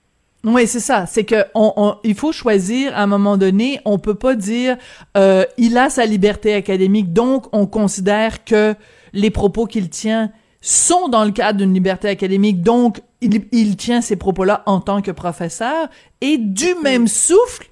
Oui, 0.44 0.66
c'est 0.66 0.80
ça. 0.80 1.06
C'est 1.06 1.24
que 1.24 1.46
on, 1.54 1.72
on, 1.78 1.96
il 2.04 2.16
faut 2.16 2.32
choisir 2.32 2.98
à 2.98 3.04
un 3.04 3.08
moment 3.08 3.38
donné. 3.38 3.80
On 3.86 4.00
peut 4.00 4.16
pas 4.16 4.34
dire 4.34 4.76
euh, 5.16 5.44
il 5.58 5.78
a 5.78 5.90
sa 5.90 6.06
liberté 6.06 6.56
académique, 6.56 7.14
donc 7.14 7.46
on 7.54 7.68
considère 7.68 8.44
que 8.44 8.74
les 9.14 9.30
propos 9.30 9.68
qu'il 9.68 9.90
tient 9.90 10.32
sont 10.60 11.10
dans 11.10 11.26
le 11.26 11.32
cadre 11.32 11.60
d'une 11.60 11.74
liberté 11.74 12.08
académique, 12.08 12.62
donc 12.62 13.02
il, 13.22 13.46
il 13.52 13.78
tient 13.78 14.02
ces 14.02 14.16
propos-là 14.16 14.64
en 14.66 14.80
tant 14.80 15.02
que 15.02 15.12
professeur. 15.12 15.90
Et 16.22 16.38
du 16.38 16.74
même 16.84 17.08
souffle, 17.08 17.68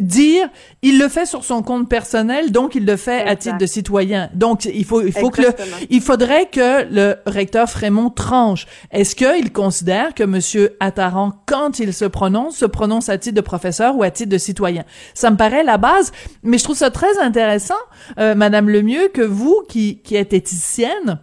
dire 0.00 0.48
il 0.82 0.98
le 0.98 1.08
fait 1.08 1.26
sur 1.26 1.44
son 1.44 1.62
compte 1.62 1.88
personnel 1.88 2.52
donc 2.52 2.74
il 2.74 2.84
le 2.84 2.96
fait 2.96 3.22
à 3.22 3.36
titre 3.36 3.58
de 3.58 3.66
citoyen. 3.66 4.30
Donc 4.34 4.64
il 4.64 4.84
faut 4.84 5.02
il 5.02 5.12
faut 5.12 5.30
que 5.30 5.42
le, 5.42 5.54
il 5.90 6.00
faudrait 6.00 6.46
que 6.46 6.84
le 6.92 7.16
recteur 7.26 7.68
Frémont 7.68 8.10
tranche. 8.10 8.66
Est-ce 8.90 9.14
qu'il 9.16 9.52
considère 9.52 10.14
que 10.14 10.24
monsieur 10.24 10.76
Attaran 10.80 11.32
quand 11.46 11.78
il 11.78 11.92
se 11.92 12.04
prononce 12.04 12.56
se 12.56 12.66
prononce 12.66 13.08
à 13.08 13.18
titre 13.18 13.36
de 13.36 13.40
professeur 13.40 13.96
ou 13.96 14.02
à 14.02 14.10
titre 14.10 14.30
de 14.30 14.38
citoyen? 14.38 14.84
Ça 15.14 15.30
me 15.30 15.36
paraît 15.36 15.64
la 15.64 15.78
base 15.78 16.12
mais 16.42 16.58
je 16.58 16.64
trouve 16.64 16.76
ça 16.76 16.90
très 16.90 17.18
intéressant 17.18 17.74
euh, 18.18 18.34
madame 18.34 18.68
Lemieux 18.68 19.08
que 19.08 19.22
vous 19.22 19.62
qui 19.68 19.98
qui 19.98 20.16
êtes 20.16 20.32
éthicienne 20.32 21.20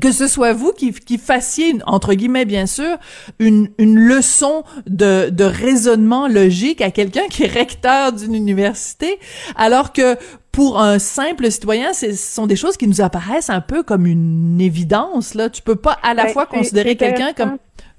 que 0.00 0.12
ce 0.12 0.26
soit 0.26 0.52
vous 0.52 0.72
qui, 0.72 0.92
qui 0.92 1.18
fassiez, 1.18 1.76
entre 1.86 2.14
guillemets 2.14 2.44
bien 2.44 2.66
sûr, 2.66 2.96
une, 3.38 3.68
une 3.78 3.98
leçon 3.98 4.64
de, 4.86 5.30
de 5.30 5.44
raisonnement 5.44 6.28
logique 6.28 6.80
à 6.80 6.90
quelqu'un 6.90 7.26
qui 7.30 7.44
est 7.44 7.52
recteur 7.52 8.12
d'une 8.12 8.34
université, 8.34 9.18
alors 9.56 9.92
que 9.92 10.16
pour 10.52 10.80
un 10.80 10.98
simple 10.98 11.50
citoyen, 11.50 11.92
ce 11.92 12.12
sont 12.12 12.46
des 12.46 12.56
choses 12.56 12.76
qui 12.76 12.88
nous 12.88 13.00
apparaissent 13.00 13.50
un 13.50 13.60
peu 13.60 13.82
comme 13.82 14.06
une 14.06 14.60
évidence. 14.60 15.34
Là, 15.34 15.50
tu 15.50 15.62
peux 15.62 15.76
pas 15.76 15.98
à 16.02 16.14
la 16.14 16.24
ben, 16.24 16.30
fois 16.30 16.46
considérer 16.46 16.96
quelqu'un 16.96 17.32
comme 17.32 17.58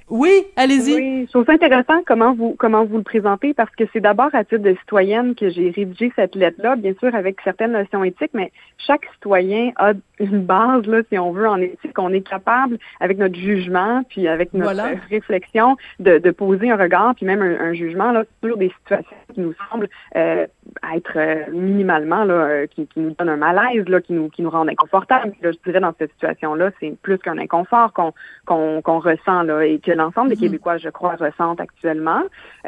Oui, 0.10 0.32
allez-y. 0.56 0.96
Oui, 0.96 1.26
je 1.26 1.30
trouve 1.30 1.46
ça 1.46 1.54
intéressant 1.54 2.02
comment 2.06 2.34
vous 2.34 2.56
comment 2.58 2.84
vous 2.84 2.98
le 2.98 3.04
présentez 3.04 3.54
parce 3.54 3.74
que 3.76 3.84
c'est 3.94 4.02
d'abord 4.02 4.30
à 4.34 4.44
titre 4.44 4.64
de 4.64 4.76
citoyenne 4.82 5.36
que 5.36 5.50
j'ai 5.50 5.70
rédigé 5.70 6.12
cette 6.16 6.36
lettre-là, 6.36 6.76
bien 6.76 6.94
sûr 7.00 7.14
avec 7.14 7.38
certaines 7.44 7.72
notions 7.72 8.04
éthiques, 8.04 8.32
mais 8.34 8.52
chaque 8.78 9.06
citoyen 9.14 9.72
a 9.78 9.94
une 10.20 10.44
base, 10.44 10.86
là, 10.86 11.02
si 11.10 11.18
on 11.18 11.32
veut, 11.32 11.48
en 11.48 11.58
éthique. 11.58 11.98
On 11.98 12.14
est 12.14 12.28
capable, 12.28 12.78
avec 13.00 13.18
notre 13.18 13.36
jugement, 13.36 14.04
puis 14.10 14.28
avec 14.28 14.54
notre 14.54 14.84
réflexion, 15.10 15.78
de, 16.00 16.18
de, 16.18 16.32
poser 16.32 16.72
un 16.72 16.78
regard, 16.78 17.16
puis 17.16 17.26
même 17.26 17.42
un, 17.42 17.74
jugement 17.74 18.12
là, 18.12 18.24
sur 18.44 18.58
des 18.58 18.72
situations 18.80 19.16
qui 19.34 19.42
nous 19.42 19.54
semblent 19.70 19.90
euh, 20.16 20.48
être 20.96 21.18
euh, 21.18 21.52
minimalement, 21.52 22.24
là, 22.24 22.34
euh, 22.34 22.68
qui, 22.68 22.88
qui, 22.88 23.00
nous 23.00 23.12
donnent 23.12 23.30
un 23.30 23.38
malaise, 23.38 23.88
là, 23.88 24.02
qui 24.02 24.14
nous 24.14 24.30
qui 24.30 24.42
nous 24.42 24.50
rendent 24.50 24.70
inconfortables. 24.70 25.34
Là, 25.42 25.52
je 25.52 25.58
dirais 25.66 25.80
dans 25.80 25.94
cette 25.98 26.12
situation-là, 26.12 26.72
c'est 26.80 26.96
plus 27.02 27.18
qu'un 27.18 27.38
inconfort 27.38 27.94
qu'on 27.94 28.14
qu'on 28.46 28.82
qu'on 28.82 29.00
ressent 29.00 29.44
là, 29.44 29.66
et 29.66 29.80
que 29.80 29.92
l'ensemble 29.92 30.30
des 30.30 30.36
mm-hmm. 30.36 30.40
Québécois, 30.40 30.78
je 30.78 30.90
crois, 30.90 31.16
ressentent 31.16 31.60
actuellement, 31.60 32.24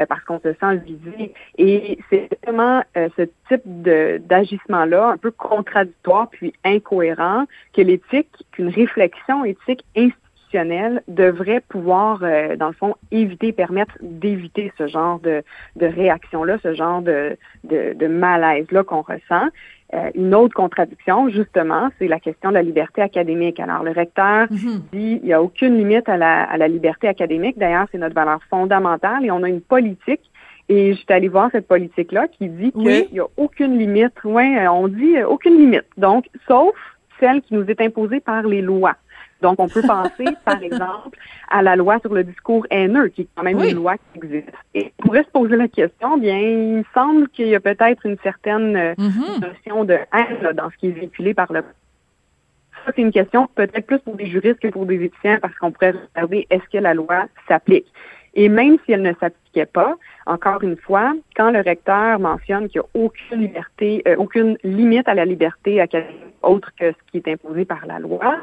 parce 0.07 0.23
qu'on 0.23 0.39
se 0.39 0.53
sent 0.53 0.75
visé. 0.85 1.33
Et 1.57 1.99
c'est 2.09 2.29
vraiment 2.43 2.83
ce 2.95 3.23
type 3.49 3.61
d'agissement-là, 3.65 5.09
un 5.09 5.17
peu 5.17 5.31
contradictoire 5.31 6.29
puis 6.29 6.53
incohérent, 6.63 7.40
que 7.73 7.81
l'éthique, 7.81 8.29
qu'une 8.51 8.69
réflexion 8.69 9.45
éthique 9.45 9.83
institutionnelle 9.95 11.01
devrait 11.07 11.61
pouvoir, 11.67 12.19
euh, 12.23 12.55
dans 12.55 12.67
le 12.67 12.73
fond, 12.73 12.95
éviter, 13.11 13.51
permettre 13.51 13.93
d'éviter 14.01 14.71
ce 14.77 14.87
genre 14.87 15.19
de, 15.19 15.43
de 15.75 15.85
réaction-là, 15.85 16.57
ce 16.61 16.73
genre 16.73 17.01
de, 17.01 17.37
de, 17.63 18.07
malaise-là 18.07 18.83
qu'on 18.83 19.01
ressent. 19.01 19.47
Euh, 19.93 20.09
une 20.15 20.33
autre 20.33 20.53
contradiction, 20.53 21.29
justement, 21.29 21.89
c'est 21.99 22.07
la 22.07 22.19
question 22.19 22.49
de 22.49 22.55
la 22.55 22.61
liberté 22.61 23.01
académique. 23.01 23.59
Alors, 23.59 23.83
le 23.83 23.91
recteur 23.91 24.47
mm-hmm. 24.47 24.79
dit 24.93 25.19
il 25.21 25.23
n'y 25.23 25.33
a 25.33 25.41
aucune 25.41 25.77
limite 25.77 26.07
à 26.07 26.17
la, 26.17 26.43
à 26.43 26.57
la 26.57 26.67
liberté 26.67 27.07
académique. 27.07 27.57
D'ailleurs, 27.57 27.87
c'est 27.91 27.97
notre 27.97 28.15
valeur 28.15 28.39
fondamentale 28.49 29.25
et 29.25 29.31
on 29.31 29.43
a 29.43 29.49
une 29.49 29.61
politique 29.61 30.31
et 30.69 30.93
je 30.93 30.97
suis 30.97 31.05
allée 31.09 31.27
voir 31.27 31.49
cette 31.51 31.67
politique-là 31.67 32.29
qui 32.29 32.47
dit 32.47 32.71
qu'il 32.71 33.07
n'y 33.11 33.19
a 33.19 33.27
aucune 33.35 33.77
limite. 33.77 34.13
Oui, 34.23 34.55
on 34.69 34.87
dit 34.87 35.21
aucune 35.23 35.57
limite. 35.57 35.83
Donc, 35.97 36.27
sauf 36.47 36.73
celle 37.21 37.41
qui 37.41 37.53
nous 37.53 37.65
est 37.69 37.79
imposée 37.79 38.19
par 38.19 38.43
les 38.43 38.61
lois. 38.61 38.97
Donc, 39.41 39.59
on 39.59 39.69
peut 39.69 39.81
penser, 39.81 40.25
par 40.45 40.61
exemple, 40.61 41.17
à 41.49 41.61
la 41.61 41.75
loi 41.75 41.99
sur 41.99 42.13
le 42.13 42.23
discours 42.23 42.67
haineux, 42.69 43.07
qui 43.07 43.21
est 43.21 43.27
quand 43.35 43.43
même 43.43 43.59
une 43.61 43.75
loi 43.75 43.95
qui 43.97 44.19
existe. 44.23 44.51
Et 44.73 44.91
on 44.99 45.07
pourrait 45.07 45.23
se 45.23 45.29
poser 45.29 45.55
la 45.55 45.67
question, 45.67 46.17
bien, 46.17 46.37
il 46.37 46.77
me 46.77 46.83
semble 46.93 47.29
qu'il 47.29 47.47
y 47.47 47.55
a 47.55 47.59
peut-être 47.59 48.05
une 48.05 48.17
certaine 48.23 48.75
euh, 48.75 48.93
mm-hmm. 48.95 49.41
notion 49.41 49.83
de 49.85 49.93
haine 49.93 50.53
dans 50.55 50.69
ce 50.69 50.77
qui 50.77 50.87
est 50.87 50.91
véhiculé 50.91 51.33
par 51.33 51.51
le 51.53 51.63
ça, 52.85 52.91
c'est 52.95 53.01
une 53.01 53.11
question 53.11 53.47
peut-être 53.53 53.85
plus 53.85 53.99
pour 53.99 54.15
des 54.15 54.25
juristes 54.25 54.59
que 54.59 54.67
pour 54.69 54.85
des 54.85 55.03
étudiants 55.03 55.37
parce 55.41 55.55
qu'on 55.55 55.71
pourrait 55.71 55.93
regarder 56.15 56.47
est-ce 56.49 56.67
que 56.71 56.79
la 56.79 56.93
loi 56.93 57.27
s'applique? 57.47 57.85
Et 58.33 58.47
même 58.47 58.77
si 58.85 58.93
elle 58.93 59.01
ne 59.01 59.13
s'appliquait 59.19 59.65
pas, 59.65 59.95
encore 60.25 60.63
une 60.63 60.77
fois, 60.77 61.13
quand 61.35 61.51
le 61.51 61.59
recteur 61.59 62.19
mentionne 62.19 62.69
qu'il 62.69 62.81
n'y 62.81 62.87
a 62.87 63.05
aucune 63.05 63.41
liberté, 63.41 64.01
euh, 64.07 64.15
aucune 64.17 64.57
limite 64.63 65.07
à 65.07 65.13
la 65.13 65.25
liberté 65.25 65.81
académique 65.81 66.15
autre 66.41 66.71
que 66.79 66.91
ce 66.91 67.11
qui 67.11 67.17
est 67.17 67.27
imposé 67.27 67.65
par 67.65 67.85
la 67.85 67.99
loi, 67.99 68.37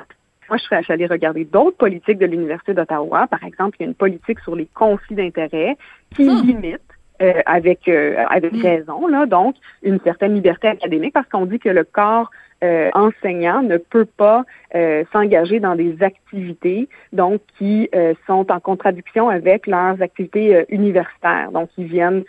moi, 0.48 0.56
je 0.56 0.62
serais 0.64 0.80
allée 0.88 1.06
regarder 1.06 1.44
d'autres 1.44 1.76
politiques 1.76 2.18
de 2.18 2.26
l'Université 2.26 2.72
d'Ottawa. 2.72 3.26
Par 3.26 3.44
exemple, 3.44 3.76
il 3.78 3.82
y 3.82 3.86
a 3.86 3.88
une 3.88 3.94
politique 3.94 4.40
sur 4.40 4.56
les 4.56 4.66
conflits 4.66 5.14
d'intérêts 5.14 5.76
qui 6.14 6.24
limite 6.24 6.80
euh, 7.20 7.42
avec 7.46 7.88
euh, 7.88 8.24
avec 8.30 8.52
raison 8.62 9.08
là 9.08 9.26
donc 9.26 9.56
une 9.82 9.98
certaine 10.04 10.34
liberté 10.34 10.68
académique 10.68 11.12
parce 11.12 11.28
qu'on 11.28 11.46
dit 11.46 11.58
que 11.58 11.68
le 11.68 11.82
corps 11.82 12.30
euh, 12.64 12.90
enseignants 12.94 13.62
ne 13.62 13.76
peut 13.76 14.04
pas 14.04 14.44
euh, 14.74 15.04
s'engager 15.12 15.60
dans 15.60 15.76
des 15.76 15.96
activités 16.02 16.88
donc 17.12 17.40
qui 17.56 17.88
euh, 17.94 18.14
sont 18.26 18.50
en 18.50 18.58
contradiction 18.58 19.28
avec 19.28 19.68
leurs 19.68 20.02
activités 20.02 20.66
universitaires. 20.68 21.52
Donc, 21.52 21.68
ils 21.78 21.86
viennent 21.86 22.24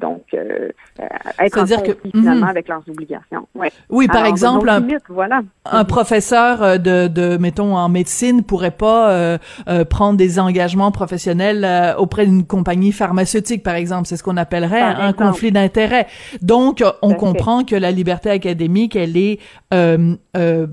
donc 0.00 0.22
être 1.40 1.58
en 1.58 2.10
finalement 2.14 2.46
avec 2.46 2.68
leurs 2.68 2.82
obligations. 2.88 3.48
Ouais. 3.56 3.72
Oui, 3.88 4.06
par 4.06 4.26
exemple, 4.26 4.68
un, 4.68 4.86
voilà. 5.08 5.40
un 5.64 5.84
professeur 5.84 6.78
de, 6.78 7.08
de, 7.08 7.36
mettons, 7.36 7.76
en 7.76 7.88
médecine 7.88 8.44
pourrait 8.44 8.70
pas 8.70 9.38
prendre 9.90 10.16
des 10.16 10.38
engagements 10.38 10.92
professionnels 10.92 11.66
auprès 11.98 12.26
d'une 12.26 12.46
compagnie 12.46 12.92
pharmaceutique, 12.92 13.62
par 13.62 13.74
exemple. 13.74 14.06
C'est 14.06 14.16
ce 14.16 14.22
qu'on 14.22 14.36
appellerait 14.36 14.80
un 14.80 15.12
conflit 15.12 15.50
d'intérêts. 15.50 16.06
Donc, 16.42 16.84
on 17.02 17.14
comprend 17.14 17.64
que 17.64 17.74
la 17.74 17.90
liberté 17.90 18.30
académique, 18.30 18.94
elle 18.94 19.16
est 19.16 19.40
euh, 19.74 20.16
euh, 20.36 20.66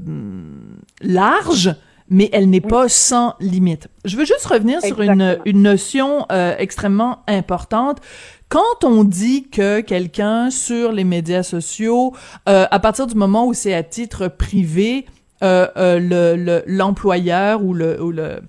large, 1.01 1.75
mais 2.10 2.29
elle 2.32 2.50
n'est 2.50 2.62
pas 2.62 2.88
sans 2.88 3.36
limite. 3.39 3.88
Je 4.05 4.15
veux 4.15 4.25
juste 4.25 4.46
revenir 4.46 4.82
sur 4.82 5.01
une, 5.01 5.39
une 5.46 5.62
notion 5.62 6.25
euh, 6.32 6.55
extrêmement 6.58 7.20
importante. 7.27 8.00
Quand 8.48 8.84
on 8.84 9.03
dit 9.03 9.50
que 9.50 9.82
quelqu'un 9.82 10.51
sur 10.51 10.91
les 10.91 11.03
médias 11.03 11.41
sociaux, 11.44 12.13
à 12.46 12.79
partir 12.79 13.08
du 13.08 13.15
moment 13.15 13.48
où 13.48 13.53
c'est 13.53 13.74
à 13.74 13.82
titre 13.82 14.27
privé, 14.27 15.08
le 15.41 16.63
l'employeur 16.67 17.63
ou 17.63 17.74
le, 17.74 18.01
ou 18.01 18.12
le, 18.12 18.41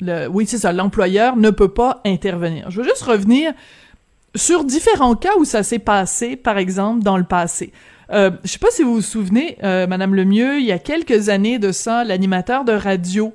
le 0.00 0.26
oui 0.26 0.46
c'est 0.46 0.58
ça, 0.58 0.72
l'employeur 0.72 1.36
ne 1.36 1.50
peut 1.50 1.72
pas 1.72 2.00
intervenir. 2.04 2.70
Je 2.70 2.82
veux 2.82 2.88
juste 2.88 3.02
revenir 3.02 3.52
sur 4.34 4.64
différents 4.64 5.14
cas 5.14 5.36
où 5.38 5.44
ça 5.44 5.62
s'est 5.62 5.78
passé, 5.78 6.36
par 6.36 6.58
exemple 6.58 7.02
dans 7.02 7.16
le 7.16 7.24
passé. 7.24 7.72
Euh, 8.12 8.30
je 8.44 8.50
sais 8.50 8.58
pas 8.58 8.70
si 8.70 8.82
vous 8.82 8.94
vous 8.94 9.02
souvenez, 9.02 9.56
euh, 9.62 9.86
Madame 9.86 10.14
Lemieux, 10.14 10.58
il 10.58 10.66
y 10.66 10.72
a 10.72 10.78
quelques 10.78 11.28
années 11.28 11.58
de 11.58 11.72
ça, 11.72 12.04
l'animateur 12.04 12.64
de 12.64 12.72
radio 12.72 13.32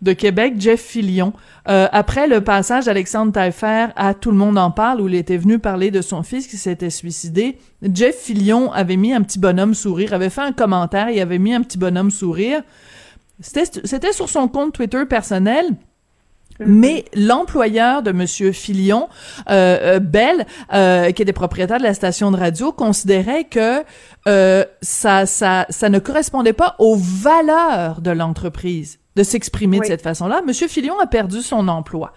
de 0.00 0.12
Québec, 0.12 0.54
Jeff 0.58 0.80
Fillion, 0.80 1.32
euh, 1.68 1.86
après 1.92 2.26
le 2.26 2.40
passage 2.40 2.86
d'Alexandre 2.86 3.32
Taillefer 3.32 3.86
à 3.94 4.14
Tout 4.14 4.32
le 4.32 4.36
monde 4.36 4.58
en 4.58 4.72
parle, 4.72 5.00
où 5.00 5.08
il 5.08 5.14
était 5.14 5.36
venu 5.36 5.60
parler 5.60 5.92
de 5.92 6.02
son 6.02 6.24
fils 6.24 6.48
qui 6.48 6.56
s'était 6.56 6.90
suicidé, 6.90 7.58
Jeff 7.82 8.16
Fillion 8.16 8.72
avait 8.72 8.96
mis 8.96 9.12
un 9.12 9.22
petit 9.22 9.38
bonhomme 9.38 9.74
sourire, 9.74 10.12
avait 10.12 10.30
fait 10.30 10.40
un 10.40 10.52
commentaire, 10.52 11.10
il 11.10 11.20
avait 11.20 11.38
mis 11.38 11.54
un 11.54 11.62
petit 11.62 11.78
bonhomme 11.78 12.10
sourire. 12.10 12.62
C'était 13.40 14.12
sur 14.12 14.28
son 14.28 14.48
compte 14.48 14.74
Twitter 14.74 15.04
personnel. 15.08 15.76
Mais 16.60 17.04
l'employeur 17.14 18.02
de 18.02 18.12
Monsieur 18.12 18.52
Filion, 18.52 19.08
euh, 19.50 19.96
euh 19.96 19.98
Bell, 20.00 20.46
euh, 20.72 21.10
qui 21.12 21.22
était 21.22 21.32
propriétaire 21.32 21.78
de 21.78 21.82
la 21.82 21.94
station 21.94 22.30
de 22.30 22.36
radio, 22.36 22.72
considérait 22.72 23.44
que 23.44 23.82
euh, 24.28 24.64
ça, 24.80 25.26
ça, 25.26 25.66
ça 25.70 25.88
ne 25.88 25.98
correspondait 25.98 26.52
pas 26.52 26.76
aux 26.78 26.96
valeurs 26.96 28.00
de 28.00 28.10
l'entreprise 28.10 28.98
de 29.16 29.22
s'exprimer 29.22 29.80
de 29.80 29.84
cette 29.84 30.02
façon-là. 30.02 30.40
Monsieur 30.46 30.68
Filion 30.68 30.98
a 30.98 31.06
perdu 31.06 31.42
son 31.42 31.68
emploi. 31.68 32.12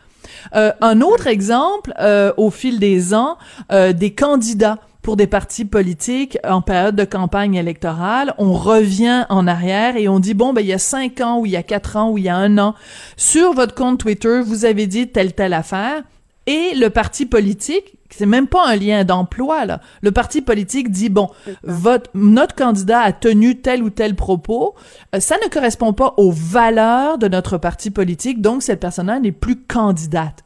un 0.54 1.01
autre 1.01 1.27
exemple, 1.27 1.94
au 2.38 2.50
fil 2.51 2.80
des 2.80 3.13
ans, 3.13 3.38
des 3.70 4.13
candidats 4.13 4.80
pour 5.05 5.17
des 5.17 5.27
partis 5.27 5.65
politiques 5.65 6.39
en 6.43 6.63
période 6.63 6.95
de 6.95 7.03
campagne 7.03 7.53
électorale, 7.53 8.33
on 8.39 8.53
revient 8.53 9.27
en 9.29 9.45
arrière 9.45 9.97
et 9.97 10.07
on 10.07 10.19
dit 10.19 10.33
bon 10.33 10.51
ben 10.51 10.62
il 10.62 10.67
y 10.67 10.74
a 10.74 10.79
cinq 10.79 11.21
ans 11.21 11.38
ou 11.39 11.45
il 11.45 11.51
y 11.51 11.55
a 11.55 11.62
quatre 11.62 11.95
ans 11.95 12.09
ou 12.09 12.17
il 12.17 12.24
y 12.24 12.29
a 12.29 12.35
un 12.35 12.57
an 12.57 12.74
sur 13.15 13.53
votre 13.53 13.75
compte 13.75 14.00
Twitter 14.00 14.41
vous 14.43 14.65
avez 14.65 14.88
dit 14.88 15.09
telle 15.09 15.33
telle 15.33 15.53
affaire 15.53 16.01
et 16.47 16.74
le 16.74 16.89
parti 16.89 17.27
politique 17.27 17.93
c'est 18.09 18.25
même 18.25 18.47
pas 18.47 18.65
un 18.65 18.75
lien 18.75 19.03
d'emploi 19.03 19.65
là. 19.65 19.79
Le 20.01 20.12
parti 20.12 20.41
politique 20.41 20.89
dit 20.89 21.09
bon, 21.09 21.29
votre 21.62 22.09
notre 22.15 22.55
candidat 22.55 23.01
a 23.01 23.12
tenu 23.12 23.62
tel 23.62 23.83
ou 23.83 23.91
tel 23.91 24.15
propos, 24.15 24.74
euh, 25.13 25.19
ça 25.19 25.35
ne 25.43 25.50
correspond 25.50 25.93
pas 25.93 26.15
aux 26.17 26.31
valeurs 26.31 27.19
de 27.19 27.27
notre 27.27 27.59
parti 27.59 27.91
politique, 27.91 28.41
donc 28.41 28.63
cette 28.63 28.79
personne-là 28.79 29.19
n'est 29.19 29.31
plus 29.31 29.57
candidate. 29.57 30.43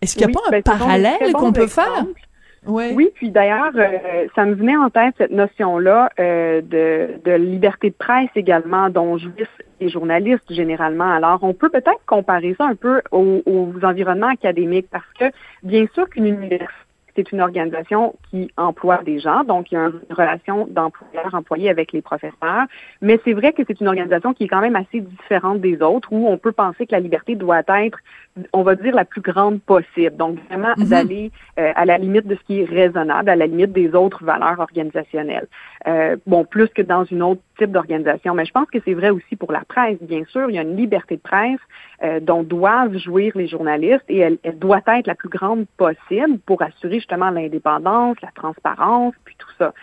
Est-ce 0.00 0.16
qu'il 0.16 0.26
n'y 0.26 0.32
a 0.32 0.34
pas 0.34 0.48
un 0.48 0.50
ben, 0.50 0.62
parallèle 0.64 1.32
qu'on 1.34 1.52
peut 1.52 1.68
faire? 1.68 2.04
Oui, 2.66 3.10
puis 3.14 3.30
d'ailleurs, 3.30 3.72
euh, 3.74 4.26
ça 4.36 4.44
me 4.44 4.54
venait 4.54 4.76
en 4.76 4.88
tête 4.88 5.14
cette 5.18 5.32
notion-là 5.32 6.10
euh, 6.20 6.60
de, 6.60 7.20
de, 7.24 7.32
liberté 7.32 7.90
de 7.90 7.94
presse 7.94 8.30
également, 8.36 8.88
dont 8.88 9.18
jouissent 9.18 9.48
les 9.80 9.88
journalistes 9.88 10.52
généralement. 10.52 11.10
Alors, 11.10 11.42
on 11.42 11.54
peut 11.54 11.70
peut-être 11.70 12.04
comparer 12.06 12.54
ça 12.56 12.66
un 12.66 12.76
peu 12.76 13.02
aux, 13.10 13.42
aux 13.46 13.72
environnements 13.82 14.28
académiques, 14.28 14.86
parce 14.90 15.12
que 15.18 15.24
bien 15.64 15.86
sûr 15.94 16.08
qu'une 16.08 16.26
université 16.26 16.72
c'est 17.14 17.32
une 17.32 17.40
organisation 17.40 18.14
qui 18.30 18.50
emploie 18.56 19.02
des 19.04 19.18
gens, 19.18 19.44
donc 19.44 19.70
il 19.70 19.74
y 19.74 19.78
a 19.78 19.86
une 19.86 20.14
relation 20.14 20.66
d'employeur-employé 20.70 21.70
avec 21.70 21.92
les 21.92 22.02
professeurs, 22.02 22.66
mais 23.00 23.20
c'est 23.24 23.32
vrai 23.32 23.52
que 23.52 23.62
c'est 23.66 23.80
une 23.80 23.88
organisation 23.88 24.32
qui 24.34 24.44
est 24.44 24.48
quand 24.48 24.60
même 24.60 24.76
assez 24.76 25.00
différente 25.00 25.60
des 25.60 25.82
autres, 25.82 26.08
où 26.12 26.28
on 26.28 26.38
peut 26.38 26.52
penser 26.52 26.86
que 26.86 26.92
la 26.92 27.00
liberté 27.00 27.34
doit 27.34 27.62
être, 27.68 27.98
on 28.52 28.62
va 28.62 28.74
dire, 28.74 28.94
la 28.94 29.04
plus 29.04 29.20
grande 29.20 29.60
possible. 29.60 30.16
Donc 30.16 30.38
vraiment 30.48 30.74
mm-hmm. 30.74 30.88
d'aller 30.88 31.30
euh, 31.58 31.72
à 31.74 31.84
la 31.84 31.98
limite 31.98 32.26
de 32.26 32.34
ce 32.34 32.40
qui 32.44 32.60
est 32.60 32.64
raisonnable, 32.64 33.28
à 33.28 33.36
la 33.36 33.46
limite 33.46 33.72
des 33.72 33.94
autres 33.94 34.24
valeurs 34.24 34.60
organisationnelles. 34.60 35.46
Euh, 35.86 36.16
bon, 36.26 36.44
plus 36.44 36.68
que 36.68 36.82
dans 36.82 37.04
une 37.04 37.22
autre 37.22 37.40
type 37.58 37.72
d'organisation. 37.72 38.34
Mais 38.34 38.44
je 38.44 38.52
pense 38.52 38.68
que 38.70 38.78
c'est 38.84 38.94
vrai 38.94 39.10
aussi 39.10 39.36
pour 39.36 39.52
la 39.52 39.64
presse. 39.64 39.98
Bien 40.00 40.24
sûr, 40.26 40.48
il 40.48 40.56
y 40.56 40.58
a 40.58 40.62
une 40.62 40.76
liberté 40.76 41.16
de 41.16 41.20
presse 41.20 41.60
euh, 42.02 42.20
dont 42.20 42.42
doivent 42.42 42.96
jouir 42.96 43.32
les 43.36 43.48
journalistes 43.48 44.04
et 44.08 44.18
elle, 44.18 44.38
elle, 44.42 44.58
doit 44.58 44.80
être 44.86 45.06
la 45.06 45.14
plus 45.14 45.28
grande 45.28 45.66
possible 45.76 46.38
pour 46.46 46.62
assurer 46.62 47.00
justement 47.02 47.30
l'indépendance, 47.30 48.16
la 48.22 48.30
transparence, 48.34 49.14
puis 49.24 49.34
tout 49.38 49.50
ça. 49.58 49.74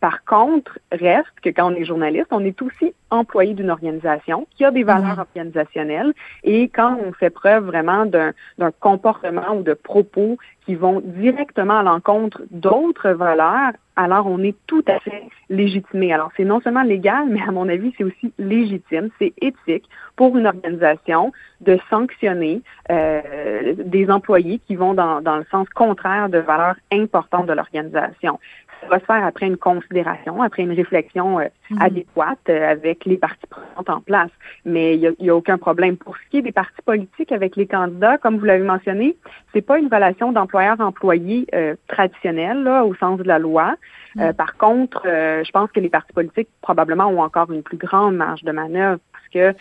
Par 0.00 0.24
contre, 0.24 0.78
reste 0.92 1.26
que 1.42 1.50
quand 1.50 1.72
on 1.72 1.74
est 1.74 1.84
journaliste, 1.84 2.28
on 2.30 2.44
est 2.44 2.62
aussi 2.62 2.94
employé 3.10 3.54
d'une 3.54 3.70
organisation 3.70 4.46
qui 4.56 4.64
a 4.64 4.70
des 4.70 4.84
valeurs 4.84 5.14
mhm. 5.14 5.20
organisationnelles 5.20 6.14
et 6.44 6.68
quand 6.68 6.96
on 7.04 7.12
fait 7.12 7.30
preuve 7.30 7.64
vraiment 7.64 8.06
d'un 8.06 8.32
comportement 8.78 9.56
ou 9.56 9.62
de 9.62 9.74
propos 9.74 10.38
qui 10.68 10.74
vont 10.74 11.00
directement 11.02 11.78
à 11.78 11.82
l'encontre 11.82 12.42
d'autres 12.50 13.08
valeurs, 13.12 13.72
alors 13.96 14.26
on 14.26 14.42
est 14.42 14.54
tout 14.66 14.84
à 14.86 15.00
fait 15.00 15.22
légitimé. 15.48 16.12
Alors 16.12 16.30
c'est 16.36 16.44
non 16.44 16.60
seulement 16.60 16.82
légal, 16.82 17.24
mais 17.30 17.40
à 17.40 17.50
mon 17.50 17.70
avis, 17.70 17.94
c'est 17.96 18.04
aussi 18.04 18.34
légitime, 18.38 19.08
c'est 19.18 19.32
éthique 19.40 19.88
pour 20.14 20.36
une 20.36 20.46
organisation 20.46 21.32
de 21.62 21.78
sanctionner 21.88 22.60
euh, 22.90 23.72
des 23.78 24.10
employés 24.10 24.60
qui 24.66 24.76
vont 24.76 24.92
dans, 24.92 25.22
dans 25.22 25.38
le 25.38 25.46
sens 25.50 25.66
contraire 25.70 26.28
de 26.28 26.36
valeurs 26.36 26.76
importantes 26.92 27.46
de 27.46 27.54
l'organisation 27.54 28.38
ça 28.80 28.88
va 28.88 29.00
se 29.00 29.04
faire 29.04 29.24
après 29.24 29.46
une 29.46 29.56
considération, 29.56 30.42
après 30.42 30.62
une 30.62 30.72
réflexion 30.72 31.40
euh, 31.40 31.46
mhm. 31.70 31.82
adéquate 31.82 32.38
euh, 32.48 32.70
avec 32.70 33.04
les 33.04 33.16
partis 33.16 33.46
prenantes 33.48 33.90
en 33.90 34.00
place. 34.00 34.30
Mais 34.64 34.94
il 34.94 35.14
n'y 35.20 35.30
a, 35.30 35.32
a, 35.32 35.36
aucun 35.36 35.58
problème. 35.58 35.96
Pour 35.96 36.16
ce 36.16 36.30
qui 36.30 36.38
est 36.38 36.42
des 36.42 36.52
partis 36.52 36.82
politiques 36.84 37.32
avec 37.32 37.56
les 37.56 37.66
candidats, 37.66 38.18
comme 38.18 38.38
vous 38.38 38.44
l'avez 38.44 38.64
mentionné, 38.64 39.16
c'est 39.52 39.62
pas 39.62 39.78
une 39.78 39.92
relation 39.92 40.32
d'employeur-employé 40.58 41.46
euh, 41.54 41.74
traditionnelle 41.88 42.62
là, 42.62 42.84
au 42.84 42.94
sens 42.94 43.18
de 43.18 43.24
la 43.24 43.38
loi. 43.38 43.74
Mhm. 44.16 44.32
par 44.32 44.56
contre, 44.56 45.02
je 45.04 45.50
pense 45.50 45.70
que 45.70 45.80
les 45.80 45.90
partis 45.90 46.12
politiques 46.12 46.48
probablement 46.62 47.06
ont 47.06 47.20
encore 47.20 47.52
une 47.52 47.62
plus 47.62 47.76
grande 47.76 48.16
marge 48.16 48.42
de 48.42 48.52
manœuvre 48.52 49.00
parce 49.12 49.28
que 49.28 49.58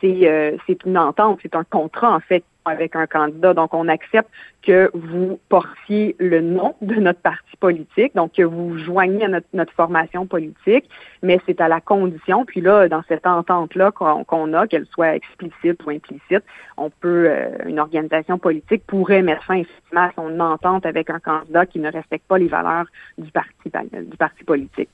c'est 0.00 0.58
c'est 0.66 0.84
une 0.84 0.96
entente, 0.96 1.40
c'est 1.42 1.56
un 1.56 1.64
contrat 1.64 2.14
en 2.14 2.20
fait 2.20 2.44
avec 2.64 2.96
un 2.96 3.06
candidat. 3.06 3.54
Donc, 3.54 3.74
on 3.74 3.88
accepte 3.88 4.30
que 4.62 4.90
vous 4.94 5.40
portiez 5.48 6.14
le 6.18 6.40
nom 6.40 6.74
de 6.80 6.94
notre 6.94 7.20
parti 7.20 7.56
politique, 7.58 8.14
donc 8.14 8.32
que 8.32 8.42
vous 8.42 8.78
joignez 8.78 9.24
à 9.24 9.28
notre, 9.28 9.46
notre 9.52 9.72
formation 9.72 10.26
politique, 10.26 10.88
mais 11.22 11.40
c'est 11.46 11.60
à 11.60 11.68
la 11.68 11.80
condition, 11.80 12.44
puis 12.44 12.60
là, 12.60 12.88
dans 12.88 13.02
cette 13.08 13.26
entente-là 13.26 13.90
qu'on 13.90 14.54
a, 14.54 14.66
qu'elle 14.66 14.86
soit 14.86 15.16
explicite 15.16 15.84
ou 15.84 15.90
implicite, 15.90 16.44
on 16.76 16.90
peut, 16.90 17.26
euh, 17.28 17.50
une 17.66 17.80
organisation 17.80 18.38
politique 18.38 18.86
pourrait 18.86 19.22
mettre 19.22 19.44
fin 19.44 19.56
effectivement 19.56 20.02
à 20.02 20.12
son 20.14 20.40
entente 20.40 20.86
avec 20.86 21.10
un 21.10 21.18
candidat 21.18 21.66
qui 21.66 21.78
ne 21.78 21.90
respecte 21.90 22.26
pas 22.26 22.38
les 22.38 22.48
valeurs 22.48 22.86
du 23.18 23.30
parti, 23.30 23.70
du 23.92 24.16
parti 24.16 24.44
politique. 24.44 24.88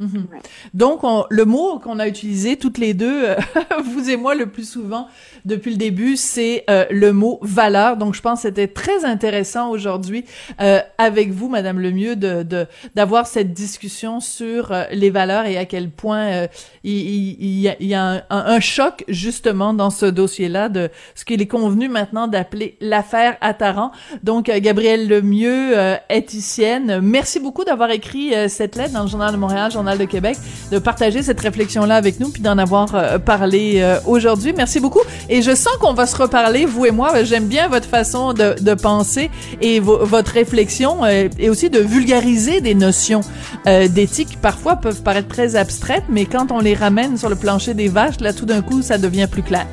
Mhm. 0.00 0.28
Donc, 0.74 1.00
le 1.28 1.44
mot 1.44 1.80
qu'on 1.80 1.98
a 1.98 2.06
utilisé 2.06 2.56
toutes 2.56 2.78
les 2.78 2.94
deux, 2.94 3.24
euh, 3.24 3.36
vous 3.84 4.08
et 4.08 4.16
moi, 4.16 4.36
le 4.36 4.46
plus 4.46 4.68
souvent 4.68 5.08
depuis 5.44 5.72
le 5.72 5.76
début, 5.76 6.16
c'est 6.16 6.64
euh, 6.70 6.84
le 6.90 7.12
mot 7.12 7.40
valeur. 7.42 7.96
Donc, 7.96 8.14
je 8.14 8.22
pense 8.22 8.42
que 8.42 8.48
c'était 8.48 8.68
très 8.68 9.04
intéressant 9.04 9.70
aujourd'hui 9.70 10.24
euh, 10.60 10.80
avec 10.98 11.32
vous, 11.32 11.48
Madame 11.48 11.80
Lemieux, 11.80 12.14
de 12.16 12.46
d'avoir 12.94 13.26
cette 13.26 13.52
discussion 13.52 14.20
sur 14.20 14.72
les 14.92 15.10
valeurs 15.10 15.46
et 15.46 15.56
à 15.56 15.64
quel 15.64 15.90
point 15.90 16.46
il, 16.84 16.92
il, 16.92 17.60
y 17.60 17.68
a, 17.68 17.76
il 17.80 17.86
y 17.86 17.94
a 17.94 18.02
un, 18.02 18.22
un, 18.30 18.60
choc 18.60 19.04
justement 19.08 19.74
dans 19.74 19.90
ce 19.90 20.06
dossier-là 20.06 20.68
de 20.68 20.90
ce 21.14 21.24
qu'il 21.24 21.42
est 21.42 21.46
convenu 21.46 21.88
maintenant 21.88 22.28
d'appeler 22.28 22.76
l'affaire 22.80 23.36
Attaran. 23.40 23.90
Donc, 24.22 24.46
Gabrielle 24.46 25.08
Lemieux, 25.08 25.74
éthicienne, 26.10 27.00
merci 27.00 27.40
beaucoup 27.40 27.64
d'avoir 27.64 27.90
écrit 27.90 28.32
cette 28.48 28.76
lettre 28.76 28.92
dans 28.92 29.02
le 29.02 29.08
Journal 29.08 29.32
de 29.32 29.38
Montréal, 29.38 29.70
de 29.96 30.04
Québec, 30.04 30.36
de 30.70 30.78
partager 30.78 31.22
cette 31.22 31.40
réflexion-là 31.40 31.96
avec 31.96 32.20
nous, 32.20 32.28
puis 32.30 32.42
d'en 32.42 32.58
avoir 32.58 32.94
euh, 32.94 33.18
parlé 33.18 33.74
euh, 33.76 33.98
aujourd'hui. 34.06 34.52
Merci 34.56 34.80
beaucoup. 34.80 35.00
Et 35.28 35.42
je 35.42 35.54
sens 35.54 35.74
qu'on 35.80 35.94
va 35.94 36.06
se 36.06 36.16
reparler, 36.16 36.66
vous 36.66 36.86
et 36.86 36.90
moi. 36.90 37.24
J'aime 37.24 37.46
bien 37.46 37.68
votre 37.68 37.88
façon 37.88 38.32
de, 38.32 38.74
penser 38.74 39.30
et 39.60 39.80
votre 39.80 40.32
réflexion 40.32 41.04
euh, 41.04 41.28
et 41.38 41.50
aussi 41.50 41.70
de 41.70 41.78
vulgariser 41.78 42.60
des 42.60 42.74
notions 42.74 43.20
d'éthique 43.66 44.28
qui 44.30 44.36
parfois 44.36 44.76
peuvent 44.76 45.02
paraître 45.02 45.28
très 45.28 45.56
abstraites, 45.56 46.04
mais 46.08 46.24
quand 46.26 46.52
on 46.52 46.60
les 46.60 46.74
ramène 46.74 47.16
sur 47.16 47.28
le 47.28 47.36
plancher 47.36 47.74
des 47.74 47.88
vaches, 47.88 48.20
là, 48.20 48.32
tout 48.32 48.46
d'un 48.46 48.62
coup, 48.62 48.82
ça 48.82 48.98
devient 48.98 49.28
plus 49.30 49.42
clair. 49.42 49.66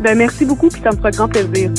Ben, 0.00 0.16
merci 0.16 0.44
beaucoup, 0.44 0.68
puis 0.68 0.82
ça 0.82 0.90
me 0.90 0.96
fera 0.96 1.10
grand 1.10 1.28
plaisir. 1.28 1.70